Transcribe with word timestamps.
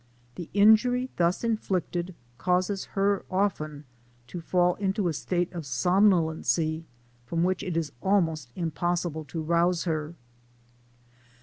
The 0.33 0.49
injury 0.55 1.11
thus 1.17 1.43
inflicted 1.43 2.15
causes 2.39 2.85
her 2.97 3.23
often 3.29 3.83
to 4.29 4.41
fall 4.41 4.73
into 4.77 5.07
a 5.09 5.13
state 5.13 5.53
of 5.53 5.63
somnolency 5.63 6.85
from 7.27 7.43
which 7.43 7.61
it 7.61 7.77
is 7.77 7.91
almost 8.01 8.51
impossible 8.55 9.25
to 9.25 9.43
rouse 9.43 9.83
her. 9.83 10.15